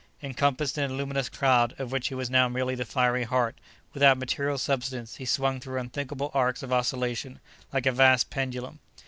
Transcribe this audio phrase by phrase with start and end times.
[0.23, 3.55] Encompassed in a luminous cloud, of which he was now merely the fiery heart,
[3.93, 7.39] without material substance, he swung through unthinkable arcs of oscillation,
[7.71, 8.79] like a vast pendulum.